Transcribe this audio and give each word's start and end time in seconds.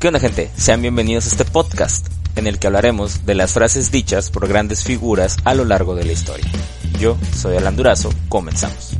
¿Qué 0.00 0.08
onda 0.08 0.18
gente? 0.18 0.50
Sean 0.56 0.80
bienvenidos 0.80 1.26
a 1.26 1.28
este 1.28 1.44
podcast 1.44 2.06
en 2.34 2.46
el 2.46 2.58
que 2.58 2.66
hablaremos 2.66 3.26
de 3.26 3.34
las 3.34 3.52
frases 3.52 3.90
dichas 3.90 4.30
por 4.30 4.48
grandes 4.48 4.82
figuras 4.82 5.36
a 5.44 5.52
lo 5.52 5.66
largo 5.66 5.94
de 5.94 6.06
la 6.06 6.12
historia. 6.12 6.46
Yo 6.98 7.18
soy 7.36 7.58
Alan 7.58 7.76
Durazo, 7.76 8.08
comenzamos. 8.30 8.99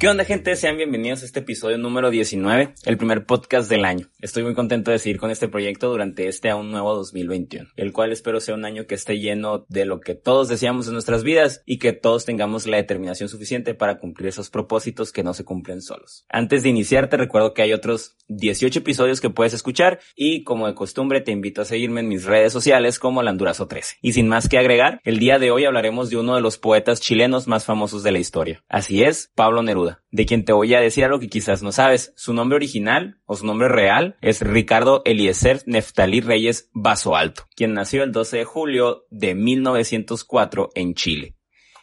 ¿Qué 0.00 0.08
onda 0.08 0.24
gente? 0.24 0.56
Sean 0.56 0.78
bienvenidos 0.78 1.20
a 1.20 1.26
este 1.26 1.40
episodio 1.40 1.76
número 1.76 2.08
19, 2.08 2.72
el 2.86 2.96
primer 2.96 3.26
podcast 3.26 3.68
del 3.68 3.84
año. 3.84 4.08
Estoy 4.18 4.42
muy 4.44 4.54
contento 4.54 4.90
de 4.90 4.98
seguir 4.98 5.18
con 5.18 5.30
este 5.30 5.46
proyecto 5.46 5.90
durante 5.90 6.26
este 6.26 6.48
aún 6.48 6.70
nuevo 6.70 6.94
2021, 6.94 7.68
el 7.76 7.92
cual 7.92 8.10
espero 8.10 8.40
sea 8.40 8.54
un 8.54 8.64
año 8.64 8.86
que 8.86 8.94
esté 8.94 9.18
lleno 9.18 9.66
de 9.68 9.84
lo 9.84 10.00
que 10.00 10.14
todos 10.14 10.48
deseamos 10.48 10.86
en 10.86 10.94
nuestras 10.94 11.22
vidas 11.22 11.62
y 11.66 11.78
que 11.78 11.92
todos 11.92 12.24
tengamos 12.24 12.66
la 12.66 12.78
determinación 12.78 13.28
suficiente 13.28 13.74
para 13.74 13.98
cumplir 13.98 14.30
esos 14.30 14.48
propósitos 14.48 15.12
que 15.12 15.22
no 15.22 15.34
se 15.34 15.44
cumplen 15.44 15.82
solos. 15.82 16.24
Antes 16.30 16.62
de 16.62 16.70
iniciar 16.70 17.10
te 17.10 17.18
recuerdo 17.18 17.52
que 17.52 17.60
hay 17.60 17.74
otros 17.74 18.16
18 18.28 18.78
episodios 18.78 19.20
que 19.20 19.28
puedes 19.28 19.52
escuchar 19.52 20.00
y 20.16 20.44
como 20.44 20.66
de 20.66 20.74
costumbre 20.74 21.20
te 21.20 21.32
invito 21.32 21.60
a 21.60 21.66
seguirme 21.66 22.00
en 22.00 22.08
mis 22.08 22.24
redes 22.24 22.54
sociales 22.54 22.98
como 22.98 23.22
Landurazo13. 23.22 23.98
Y 24.00 24.14
sin 24.14 24.28
más 24.28 24.48
que 24.48 24.56
agregar, 24.56 25.02
el 25.04 25.18
día 25.18 25.38
de 25.38 25.50
hoy 25.50 25.66
hablaremos 25.66 26.08
de 26.08 26.16
uno 26.16 26.36
de 26.36 26.40
los 26.40 26.56
poetas 26.56 27.02
chilenos 27.02 27.46
más 27.46 27.66
famosos 27.66 28.02
de 28.02 28.12
la 28.12 28.18
historia. 28.18 28.64
Así 28.66 29.02
es, 29.02 29.30
Pablo 29.34 29.62
Neruda 29.62 29.89
de 30.10 30.26
quien 30.26 30.44
te 30.44 30.52
voy 30.52 30.74
a 30.74 30.80
decir 30.80 31.04
algo 31.04 31.20
que 31.20 31.28
quizás 31.28 31.62
no 31.62 31.72
sabes. 31.72 32.12
Su 32.16 32.32
nombre 32.34 32.56
original 32.56 33.18
o 33.24 33.36
su 33.36 33.46
nombre 33.46 33.68
real 33.68 34.16
es 34.20 34.40
Ricardo 34.40 35.02
Eliezer 35.04 35.62
Neftalí 35.66 36.20
Reyes 36.20 36.70
Vaso 36.72 37.16
Alto, 37.16 37.44
quien 37.56 37.74
nació 37.74 38.02
el 38.02 38.12
12 38.12 38.38
de 38.38 38.44
julio 38.44 39.06
de 39.10 39.34
1904 39.34 40.70
en 40.74 40.94
Chile. 40.94 41.34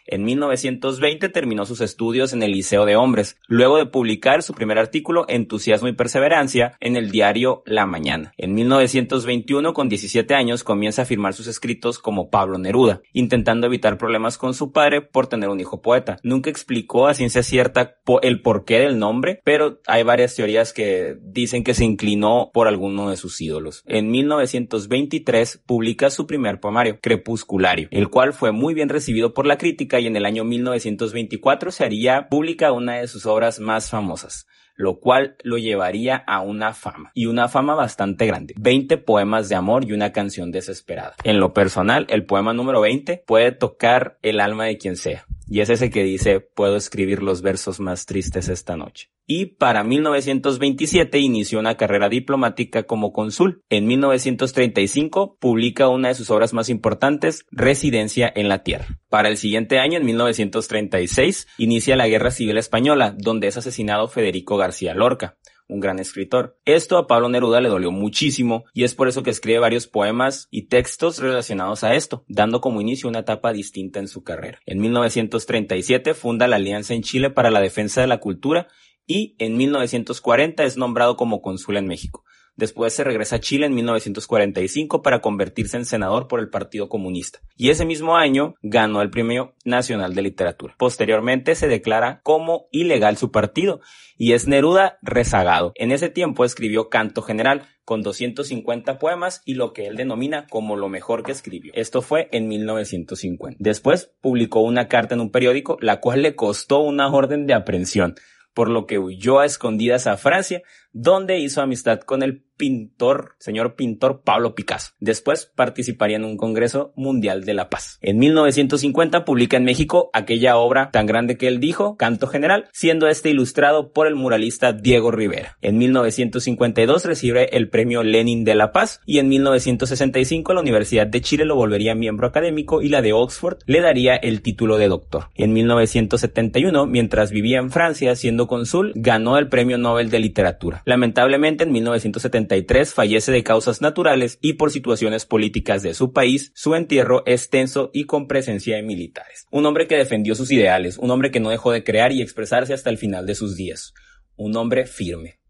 En 0.08 0.24
1920 0.24 1.30
terminó 1.30 1.66
sus 1.66 1.82
estudios 1.82 2.32
en 2.32 2.42
el 2.42 2.54
Liceo 2.54 2.86
de 2.86 2.96
Hombres, 2.96 3.38
luego 3.48 3.78
de 3.78 3.86
publicar 3.86 4.42
su 4.42 4.54
primer 4.54 4.80
artículo 4.80 5.26
Entusiasmo 5.28 5.90
y 5.90 5.94
Perseverancia 5.94 6.78
en 6.80 6.96
el 6.96 7.12
diario 7.12 7.62
La 7.66 7.86
Mañana. 7.86 8.34
En 8.38 8.54
1921, 8.54 9.74
con 9.74 9.90
17 9.90 10.34
años, 10.34 10.64
comienza 10.64 11.02
a 11.02 11.06
firmar 11.06 11.34
sus 11.34 11.48
escritos 11.48 12.00
como 12.00 12.30
Pablo 12.30 12.58
Neruda, 12.58 13.02
intentando 13.12 13.68
evitar 13.68 13.98
problemas 13.98 14.38
con 14.38 14.54
su 14.54 14.72
padre 14.72 15.02
por 15.02 15.28
tener 15.28 15.50
un 15.50 15.60
hijo 15.60 15.82
poeta. 15.82 16.18
Nunca 16.24 16.50
explicó 16.50 17.08
a 17.08 17.14
ciencia 17.14 17.44
cierta 17.44 17.98
el 18.22 18.42
porqué 18.42 18.80
del 18.80 19.00
nombre, 19.00 19.42
pero 19.44 19.82
hay 19.88 20.04
varias 20.04 20.36
teorías 20.36 20.72
que 20.72 21.18
dicen 21.22 21.66
que 21.66 21.74
se 21.74 21.84
inclinó 21.84 22.52
por 22.54 22.68
alguno 22.68 23.10
de 23.10 23.18
sus 23.18 23.42
ídolos. 23.42 23.84
En 23.86 24.10
1923 24.10 25.64
publica 25.66 26.10
su 26.10 26.28
primer 26.28 26.62
poemario, 26.62 27.00
Crepusculario, 27.02 27.90
el 27.92 28.10
cual 28.10 28.32
fue 28.32 28.54
muy 28.54 28.74
bien 28.74 28.90
recibido 28.90 29.34
por 29.34 29.46
la 29.46 29.58
crítica 29.58 29.97
y 30.00 30.08
en 30.08 30.16
el 30.16 30.26
año 30.26 30.44
1924 30.44 31.72
se 31.72 31.84
haría 31.84 32.30
pública 32.30 32.72
una 32.72 32.96
de 32.96 33.08
sus 33.08 33.26
obras 33.26 33.60
más 33.60 33.90
famosas 33.90 34.48
lo 34.78 35.00
cual 35.00 35.36
lo 35.44 35.58
llevaría 35.58 36.16
a 36.16 36.42
una 36.42 36.72
fama, 36.74 37.12
y 37.16 37.26
una 37.26 37.50
fama 37.50 37.74
bastante 37.74 38.26
grande. 38.28 38.54
20 38.58 38.98
poemas 39.00 39.50
de 39.50 39.56
amor 39.56 39.84
y 39.86 39.94
una 39.94 40.14
canción 40.14 40.52
desesperada. 40.52 41.16
En 41.24 41.40
lo 41.40 41.52
personal, 41.52 42.06
el 42.10 42.26
poema 42.26 42.54
número 42.54 42.80
20 42.80 43.24
puede 43.26 43.52
tocar 43.52 44.20
el 44.22 44.40
alma 44.40 44.66
de 44.66 44.78
quien 44.78 44.96
sea. 44.96 45.26
Y 45.50 45.62
es 45.62 45.70
ese 45.70 45.90
que 45.90 46.04
dice, 46.04 46.40
puedo 46.42 46.76
escribir 46.76 47.24
los 47.24 47.42
versos 47.42 47.80
más 47.80 48.06
tristes 48.06 48.50
esta 48.50 48.76
noche. 48.76 49.10
Y 49.26 49.46
para 49.46 49.84
1927 49.84 51.20
inició 51.20 51.60
una 51.60 51.76
carrera 51.76 52.10
diplomática 52.10 52.84
como 52.84 53.12
cónsul. 53.12 53.62
En 53.70 53.88
1935 53.88 55.38
publica 55.40 55.90
una 55.90 56.10
de 56.10 56.16
sus 56.16 56.30
obras 56.30 56.54
más 56.54 56.70
importantes, 56.70 57.46
Residencia 57.52 58.32
en 58.34 58.50
la 58.50 58.64
Tierra. 58.64 59.00
Para 59.10 59.30
el 59.30 59.38
siguiente 59.38 59.80
año, 59.80 59.98
en 59.98 60.06
1936, 60.06 61.48
inicia 61.58 61.96
la 61.96 62.08
Guerra 62.08 62.32
Civil 62.32 62.58
Española, 62.58 63.16
donde 63.18 63.48
es 63.48 63.58
asesinado 63.58 64.08
Federico 64.08 64.58
García 64.58 64.94
Lorca 64.94 65.38
un 65.68 65.80
gran 65.80 66.00
escritor. 66.00 66.58
Esto 66.66 66.98
a 66.98 67.08
Pablo 67.08 67.30
Neruda 67.30 67.62
le 67.62 67.70
dolió 67.70 67.92
muchísimo 67.92 68.66
y 68.74 68.84
es 68.84 68.96
por 68.96 69.08
eso 69.08 69.24
que 69.24 69.30
escribe 69.30 69.60
varios 69.60 69.88
poemas 69.88 70.48
y 70.50 70.68
textos 70.68 71.20
relacionados 71.20 71.84
a 71.84 71.96
esto, 71.96 72.24
dando 72.28 72.62
como 72.62 72.82
inicio 72.82 73.10
una 73.10 73.20
etapa 73.20 73.54
distinta 73.54 74.00
en 74.00 74.08
su 74.08 74.24
carrera. 74.24 74.60
En 74.66 74.80
1937 74.80 76.14
funda 76.14 76.48
la 76.48 76.56
Alianza 76.56 76.94
en 76.94 77.04
Chile 77.04 77.30
para 77.30 77.52
la 77.52 77.62
Defensa 77.62 78.02
de 78.02 78.08
la 78.08 78.20
Cultura 78.20 78.68
y 79.06 79.36
en 79.40 79.56
1940 79.58 80.64
es 80.64 80.78
nombrado 80.78 81.16
como 81.16 81.42
cónsul 81.42 81.78
en 81.78 81.88
México. 81.88 82.24
Después 82.58 82.92
se 82.92 83.04
regresa 83.04 83.36
a 83.36 83.40
Chile 83.40 83.68
en 83.68 83.76
1945 83.76 85.04
para 85.04 85.22
convertirse 85.22 85.78
en 85.78 85.86
senador 85.86 86.28
por 86.28 86.40
el 86.40 86.50
Partido 86.50 86.90
Comunista. 86.90 87.40
Y 87.56 87.70
ese 87.70 87.86
mismo 87.86 88.18
año 88.18 88.56
ganó 88.64 89.04
el 89.04 89.12
Premio 89.12 89.54
Nacional 89.64 90.16
de 90.16 90.24
Literatura. 90.24 90.74
Posteriormente 90.80 91.54
se 91.54 91.68
declara 91.68 92.20
como 92.24 92.68
ilegal 92.72 93.16
su 93.16 93.32
partido 93.32 93.80
y 94.18 94.34
es 94.34 94.48
Neruda 94.48 94.98
rezagado. 95.04 95.72
En 95.76 95.92
ese 95.92 96.10
tiempo 96.10 96.46
escribió 96.46 96.90
Canto 96.90 97.22
General 97.22 97.68
con 97.86 98.02
250 98.02 98.98
poemas 98.98 99.44
y 99.46 99.54
lo 99.54 99.72
que 99.72 99.86
él 99.86 99.96
denomina 99.96 100.48
como 100.48 100.76
lo 100.76 100.90
mejor 100.90 101.22
que 101.22 101.34
escribió. 101.34 101.72
Esto 101.76 102.02
fue 102.02 102.28
en 102.32 102.48
1950. 102.48 103.58
Después 103.60 104.12
publicó 104.20 104.62
una 104.62 104.88
carta 104.88 105.14
en 105.14 105.22
un 105.22 105.32
periódico, 105.32 105.78
la 105.80 106.00
cual 106.00 106.24
le 106.24 106.36
costó 106.36 106.80
una 106.80 107.08
orden 107.08 107.46
de 107.46 107.54
aprehensión 107.54 108.16
por 108.58 108.70
lo 108.70 108.88
que 108.88 108.98
huyó 108.98 109.40
a 109.40 109.46
escondidas 109.46 110.08
a 110.08 110.18
Francia, 110.18 110.64
donde 111.00 111.38
hizo 111.38 111.62
amistad 111.62 112.00
con 112.00 112.24
el 112.24 112.42
pintor, 112.58 113.36
señor 113.38 113.76
pintor 113.76 114.22
Pablo 114.24 114.56
Picasso. 114.56 114.94
Después 115.00 115.46
participaría 115.46 116.18
en 116.18 116.26
un 116.26 116.38
Congreso 116.38 116.92
Mundial 116.96 117.46
de 117.46 117.54
la 117.54 117.70
Paz. 117.70 118.00
En 118.02 118.18
1950 118.18 119.24
publica 119.24 119.58
en 119.58 119.64
México 119.64 120.10
aquella 120.14 120.58
obra 120.58 120.90
tan 120.92 121.06
grande 121.06 121.38
que 121.38 121.48
él 121.48 121.60
dijo, 121.60 121.96
Canto 121.98 122.28
General, 122.28 122.68
siendo 122.74 123.08
este 123.08 123.30
ilustrado 123.30 123.94
por 123.94 124.08
el 124.08 124.16
muralista 124.16 124.74
Diego 124.74 125.12
Rivera. 125.12 125.58
En 125.62 125.78
1952 125.78 127.06
recibe 127.06 127.56
el 127.56 127.70
premio 127.70 128.02
Lenin 128.04 128.44
de 128.44 128.56
la 128.56 128.72
Paz 128.72 129.02
y 129.06 129.20
en 129.20 129.30
1965 129.30 130.54
la 130.54 130.62
Universidad 130.62 131.08
de 131.08 131.22
Chile 131.22 131.46
lo 131.46 131.56
volvería 131.56 131.94
miembro 131.96 132.28
académico 132.28 132.82
y 132.82 132.90
la 132.90 133.02
de 133.02 133.14
Oxford 133.14 133.60
le 133.66 133.82
daría 133.82 134.16
el 134.16 134.42
título 134.42 134.78
de 134.78 134.88
doctor. 134.88 135.30
En 135.36 135.54
1971, 135.54 136.88
mientras 136.88 137.32
vivía 137.32 137.60
en 137.60 137.70
Francia 137.70 138.16
siendo 138.16 138.48
cónsul, 138.48 138.94
ganó 138.96 139.38
el 139.38 139.48
premio 139.48 139.78
Nobel 139.78 140.10
de 140.10 140.20
Literatura. 140.20 140.82
Lamentablemente 140.88 141.66
en 141.66 141.74
1973 141.74 142.94
fallece 142.94 143.34
de 143.34 143.44
causas 143.44 143.82
naturales 143.82 144.40
y 144.42 144.54
por 144.54 144.72
situaciones 144.72 145.26
políticas 145.26 145.84
de 145.84 145.94
su 145.94 146.14
país, 146.14 146.54
su 146.56 146.76
entierro 146.76 147.24
es 147.26 147.50
tenso 147.50 147.90
y 147.92 148.06
con 148.06 148.26
presencia 148.26 148.78
de 148.78 148.84
militares. 148.84 149.48
Un 149.52 149.66
hombre 149.66 149.88
que 149.88 149.98
defendió 149.98 150.34
sus 150.34 150.50
ideales, 150.50 150.98
un 150.98 151.12
hombre 151.12 151.30
que 151.30 151.42
no 151.42 151.50
dejó 151.50 151.74
de 151.74 151.84
crear 151.84 152.14
y 152.14 152.22
expresarse 152.22 152.74
hasta 152.74 152.90
el 152.90 152.98
final 152.98 153.26
de 153.26 153.36
sus 153.36 153.58
días. 153.58 153.94
Un 154.38 154.56
hombre 154.56 154.86
firme. 154.86 155.42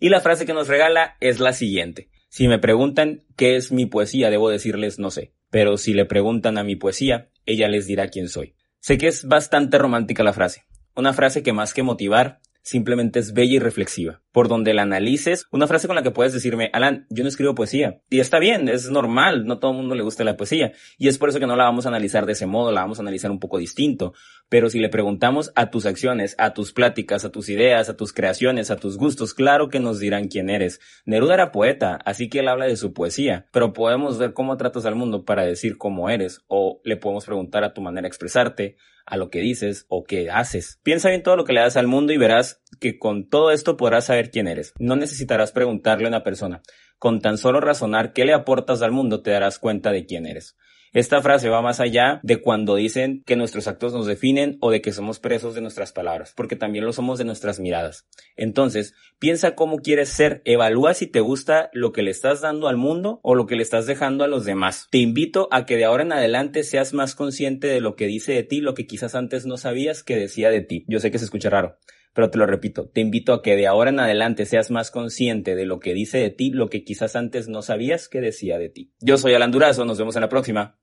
Y 0.00 0.08
la 0.08 0.22
frase 0.22 0.46
que 0.46 0.54
nos 0.54 0.68
regala 0.68 1.18
es 1.20 1.38
la 1.38 1.52
siguiente. 1.52 2.08
Si 2.30 2.48
me 2.48 2.58
preguntan 2.58 3.26
qué 3.36 3.56
es 3.56 3.70
mi 3.70 3.84
poesía, 3.84 4.30
debo 4.30 4.48
decirles 4.48 4.98
no 4.98 5.10
sé. 5.10 5.34
Pero 5.50 5.76
si 5.76 5.92
le 5.92 6.06
preguntan 6.06 6.56
a 6.56 6.64
mi 6.64 6.76
poesía, 6.76 7.28
ella 7.44 7.68
les 7.68 7.86
dirá 7.86 8.08
quién 8.08 8.30
soy. 8.30 8.54
Sé 8.80 8.96
que 8.96 9.08
es 9.08 9.28
bastante 9.28 9.76
romántica 9.76 10.24
la 10.24 10.32
frase. 10.32 10.64
Una 10.96 11.12
frase 11.12 11.42
que 11.42 11.52
más 11.52 11.74
que 11.74 11.82
motivar, 11.82 12.40
simplemente 12.62 13.18
es 13.18 13.34
bella 13.34 13.56
y 13.56 13.58
reflexiva. 13.58 14.22
Por 14.38 14.46
donde 14.46 14.72
la 14.72 14.82
analices, 14.82 15.48
una 15.50 15.66
frase 15.66 15.88
con 15.88 15.96
la 15.96 16.04
que 16.04 16.12
puedes 16.12 16.32
decirme, 16.32 16.70
Alan, 16.72 17.08
yo 17.10 17.24
no 17.24 17.28
escribo 17.28 17.56
poesía. 17.56 18.02
Y 18.08 18.20
está 18.20 18.38
bien, 18.38 18.68
es 18.68 18.88
normal, 18.88 19.46
no 19.46 19.58
todo 19.58 19.72
el 19.72 19.78
mundo 19.78 19.96
le 19.96 20.04
gusta 20.04 20.22
la 20.22 20.36
poesía. 20.36 20.70
Y 20.96 21.08
es 21.08 21.18
por 21.18 21.28
eso 21.28 21.40
que 21.40 21.48
no 21.48 21.56
la 21.56 21.64
vamos 21.64 21.86
a 21.86 21.88
analizar 21.88 22.24
de 22.24 22.34
ese 22.34 22.46
modo, 22.46 22.70
la 22.70 22.82
vamos 22.82 23.00
a 23.00 23.02
analizar 23.02 23.32
un 23.32 23.40
poco 23.40 23.58
distinto. 23.58 24.14
Pero 24.48 24.70
si 24.70 24.78
le 24.78 24.90
preguntamos 24.90 25.50
a 25.56 25.70
tus 25.70 25.86
acciones, 25.86 26.36
a 26.38 26.54
tus 26.54 26.72
pláticas, 26.72 27.24
a 27.24 27.32
tus 27.32 27.48
ideas, 27.48 27.88
a 27.88 27.96
tus 27.96 28.12
creaciones, 28.12 28.70
a 28.70 28.76
tus 28.76 28.96
gustos, 28.96 29.34
claro 29.34 29.70
que 29.70 29.80
nos 29.80 29.98
dirán 29.98 30.28
quién 30.28 30.50
eres. 30.50 30.78
Neruda 31.04 31.34
era 31.34 31.50
poeta, 31.50 31.98
así 32.04 32.28
que 32.28 32.38
él 32.38 32.46
habla 32.46 32.66
de 32.66 32.76
su 32.76 32.92
poesía. 32.92 33.48
Pero 33.50 33.72
podemos 33.72 34.18
ver 34.18 34.34
cómo 34.34 34.56
tratas 34.56 34.86
al 34.86 34.94
mundo 34.94 35.24
para 35.24 35.44
decir 35.44 35.78
cómo 35.78 36.10
eres. 36.10 36.42
O 36.46 36.80
le 36.84 36.96
podemos 36.96 37.24
preguntar 37.26 37.64
a 37.64 37.74
tu 37.74 37.80
manera 37.80 38.02
de 38.02 38.08
expresarte, 38.08 38.76
a 39.08 39.16
lo 39.16 39.30
que 39.30 39.40
dices 39.40 39.86
o 39.88 40.04
que 40.04 40.30
haces. 40.30 40.80
Piensa 40.82 41.08
bien 41.08 41.22
todo 41.22 41.36
lo 41.36 41.44
que 41.44 41.54
le 41.54 41.60
das 41.60 41.76
al 41.76 41.86
mundo 41.86 42.12
y 42.12 42.18
verás 42.18 42.60
que 42.78 42.98
con 42.98 43.28
todo 43.28 43.50
esto 43.50 43.76
podrás 43.76 44.10
quién 44.30 44.48
eres. 44.48 44.72
No 44.78 44.96
necesitarás 44.96 45.52
preguntarle 45.52 46.06
a 46.06 46.08
una 46.08 46.24
persona. 46.24 46.62
Con 46.98 47.20
tan 47.20 47.38
solo 47.38 47.60
razonar 47.60 48.12
qué 48.12 48.24
le 48.24 48.34
aportas 48.34 48.82
al 48.82 48.92
mundo 48.92 49.22
te 49.22 49.30
darás 49.30 49.58
cuenta 49.58 49.92
de 49.92 50.06
quién 50.06 50.26
eres. 50.26 50.56
Esta 50.92 51.20
frase 51.20 51.50
va 51.50 51.60
más 51.60 51.80
allá 51.80 52.18
de 52.22 52.40
cuando 52.40 52.74
dicen 52.76 53.22
que 53.26 53.36
nuestros 53.36 53.68
actos 53.68 53.92
nos 53.92 54.06
definen 54.06 54.56
o 54.60 54.70
de 54.70 54.80
que 54.80 54.92
somos 54.92 55.18
presos 55.18 55.54
de 55.54 55.60
nuestras 55.60 55.92
palabras, 55.92 56.32
porque 56.34 56.56
también 56.56 56.86
lo 56.86 56.92
somos 56.92 57.18
de 57.18 57.26
nuestras 57.26 57.60
miradas. 57.60 58.06
Entonces, 58.36 58.94
piensa 59.18 59.54
cómo 59.54 59.78
quieres 59.78 60.08
ser, 60.08 60.40
evalúa 60.46 60.94
si 60.94 61.06
te 61.06 61.20
gusta 61.20 61.68
lo 61.74 61.92
que 61.92 62.02
le 62.02 62.10
estás 62.10 62.40
dando 62.40 62.68
al 62.68 62.78
mundo 62.78 63.20
o 63.22 63.34
lo 63.34 63.46
que 63.46 63.56
le 63.56 63.62
estás 63.62 63.86
dejando 63.86 64.24
a 64.24 64.28
los 64.28 64.46
demás. 64.46 64.88
Te 64.90 64.98
invito 64.98 65.48
a 65.50 65.66
que 65.66 65.76
de 65.76 65.84
ahora 65.84 66.04
en 66.04 66.12
adelante 66.12 66.62
seas 66.62 66.94
más 66.94 67.14
consciente 67.14 67.66
de 67.66 67.82
lo 67.82 67.94
que 67.94 68.06
dice 68.06 68.32
de 68.32 68.42
ti, 68.42 68.60
lo 68.60 68.74
que 68.74 68.86
quizás 68.86 69.14
antes 69.14 69.44
no 69.44 69.58
sabías 69.58 70.02
que 70.02 70.16
decía 70.16 70.48
de 70.48 70.62
ti. 70.62 70.84
Yo 70.88 71.00
sé 71.00 71.10
que 71.10 71.18
se 71.18 71.26
escucha 71.26 71.50
raro, 71.50 71.76
pero 72.14 72.30
te 72.30 72.38
lo 72.38 72.46
repito, 72.46 72.88
te 72.88 73.00
invito 73.00 73.32
a 73.32 73.42
que 73.42 73.56
de 73.56 73.66
ahora 73.66 73.90
en 73.90 74.00
adelante 74.00 74.46
seas 74.46 74.70
más 74.70 74.90
consciente 74.90 75.54
de 75.54 75.66
lo 75.66 75.78
que 75.78 75.94
dice 75.94 76.18
de 76.18 76.30
ti, 76.30 76.50
lo 76.50 76.68
que 76.68 76.84
quizás 76.84 77.16
antes 77.16 77.48
no 77.48 77.62
sabías 77.62 78.08
que 78.08 78.20
decía 78.20 78.58
de 78.58 78.68
ti. 78.68 78.92
Yo 79.00 79.18
soy 79.18 79.34
Alan 79.34 79.50
Durazo, 79.50 79.84
nos 79.84 79.98
vemos 79.98 80.16
en 80.16 80.22
la 80.22 80.28
próxima. 80.28 80.78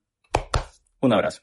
Un 1.00 1.12
abrazo. 1.12 1.42